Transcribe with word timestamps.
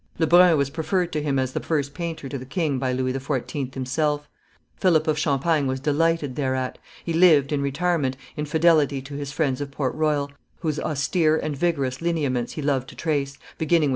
Lebrun 0.17 0.57
was 0.57 0.71
preferred 0.71 1.11
to 1.13 1.21
him 1.21 1.37
as 1.37 1.51
first 1.53 1.93
painter 1.93 2.27
to 2.27 2.39
the 2.39 2.43
king 2.43 2.79
by 2.79 2.91
Louis 2.91 3.13
XIV. 3.13 3.75
himself; 3.75 4.27
Philip 4.77 5.05
of 5.07 5.19
Champagne 5.19 5.67
was 5.67 5.79
delighted 5.79 6.35
thereat; 6.35 6.79
he 7.05 7.13
lived, 7.13 7.51
in 7.51 7.61
retirement, 7.61 8.17
in 8.35 8.45
fidelity 8.45 8.99
to 9.03 9.13
his 9.13 9.31
friends 9.31 9.61
of 9.61 9.69
Port 9.69 9.93
Royal, 9.93 10.31
whose 10.61 10.79
austere 10.79 11.37
and 11.37 11.55
vigorous 11.55 12.01
lineaments 12.01 12.53
he 12.53 12.63
loved 12.63 12.89
to 12.89 12.95
trace, 12.95 13.37
beginning 13.59 13.89
with 13.89 13.89
M. 13.89 13.89